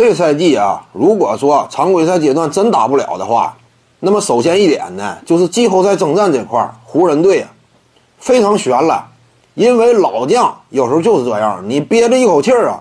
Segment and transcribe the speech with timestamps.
[0.00, 3.54] 这赛季啊，如果说常规赛阶段真打不了的话，
[3.98, 7.50] 那么首先一点呢，就是季后赛征战这块，湖人队啊
[8.18, 9.06] 非常悬了，
[9.52, 12.80] 因为老将有时候就是这样，你憋着一口气儿啊，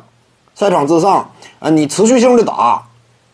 [0.55, 1.29] 赛场之上
[1.59, 2.81] 啊，你持续性的打，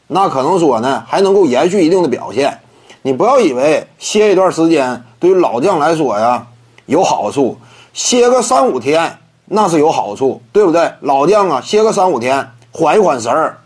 [0.08, 2.60] 那可能说呢还能够延续一定的表现。
[3.04, 6.48] 你不要以为歇一段时间对于老将来说呀
[6.88, 7.56] 有好处，
[7.94, 10.92] 歇个三五天那是有好处，对不对？
[11.02, 13.60] 老将啊，歇个三五天缓一缓神儿。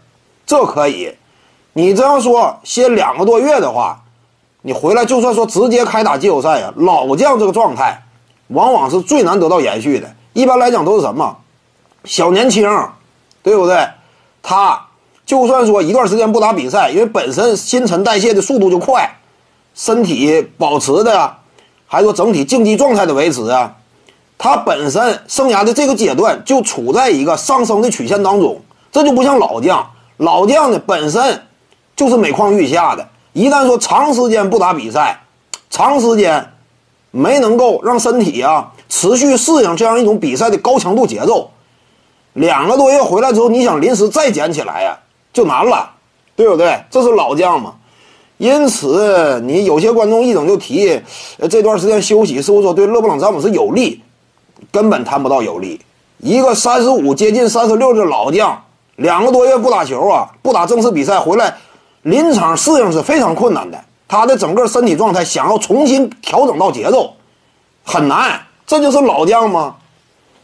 [0.49, 1.13] 这可以，
[1.73, 4.01] 你这样说歇两个多月的话，
[4.63, 8.01] 你回来就算说直接开打季后赛呀，老将这个状态，
[8.47, 10.11] 往往是最难得到延续的。
[10.33, 11.37] 一般来讲都是什么，
[12.03, 12.67] 小年轻，
[13.43, 13.87] 对不对？
[14.41, 14.87] 他
[15.23, 19.07] 就算说一段时间不打比赛，因为本身新陈代谢的速度就快，
[19.75, 21.35] 身体保持的，
[21.85, 23.75] 还说整体竞技状态的维持啊，
[24.39, 28.59] 他本身生涯的这个阶段就处在一个上升的曲线当中，
[28.91, 29.87] 这就不像老将。
[30.19, 31.43] 老将呢，本身
[31.95, 33.07] 就是每况愈下的。
[33.31, 35.21] 一旦说长时间不打比赛，
[35.69, 36.51] 长时间
[37.11, 41.51] 没能够让身体啊持续适应这样一种比赛的高强度节奏，
[42.33, 44.99] 两个多月回来之后，你想临时再捡起来呀，
[45.31, 45.89] 就难了，
[46.35, 46.83] 对不对？
[46.89, 47.75] 这是老将嘛。
[48.37, 51.01] 因此，你有些观众一整就提，
[51.37, 54.01] 呃，这段时间休息是不是说对勒布朗詹姆斯有利？
[54.69, 55.79] 根本谈不到有利。
[56.17, 58.61] 一个三十五接近三十六的老将。
[58.99, 61.55] 两个多月不打球啊，不打正式比赛回来，
[62.01, 63.79] 临场适应是非常困难的。
[64.09, 67.13] 他的整个身体状态想要重新调整到节奏，
[67.83, 68.41] 很难。
[68.67, 69.75] 这就是老将吗？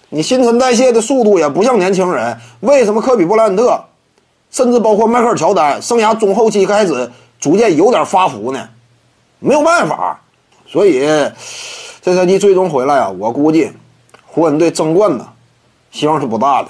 [0.10, 2.40] 你新陈代谢的速度也不像年轻人。
[2.62, 3.84] 为什么科比布莱恩特，
[4.52, 8.70] 甚至包括迈克尔乔丹，生涯中后期开始逐渐有点发福呢？
[9.40, 10.22] 没有办法。
[10.66, 11.00] 所以
[12.02, 13.70] 这赛季最终回来啊，我估计
[14.26, 15.28] 湖人队争冠呢，
[15.92, 16.70] 希望是不大的。